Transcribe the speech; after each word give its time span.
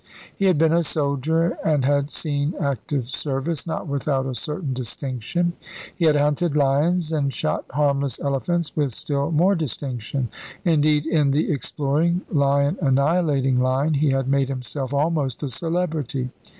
He 0.35 0.45
had 0.45 0.57
been 0.57 0.73
a 0.73 0.81
soldier, 0.81 1.59
and 1.63 1.85
had 1.85 2.09
seen 2.09 2.55
active 2.59 3.07
service, 3.07 3.67
not 3.67 3.85
without 3.87 4.25
a 4.25 4.33
certain 4.33 4.73
distinction. 4.73 5.53
He 5.95 6.05
had 6.05 6.15
hunted 6.15 6.55
lions 6.57 7.11
and 7.11 7.31
shot 7.31 7.65
harmless 7.69 8.19
elephants, 8.19 8.75
with 8.75 8.93
still 8.93 9.29
more 9.29 9.53
distinction; 9.53 10.29
indeed, 10.65 11.05
in 11.05 11.29
the 11.29 11.51
exploring, 11.51 12.21
lion 12.31 12.79
annihilating 12.81 13.59
line 13.61 13.93
he 13.93 14.09
had 14.09 14.27
made 14.27 14.49
himself 14.49 14.91
almost 14.91 15.43
a 15.43 15.49
celebrity. 15.49 16.31